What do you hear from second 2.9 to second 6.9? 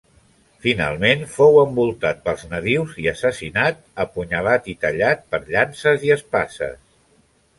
i assassinat, apunyalat i tallat per llances i espases.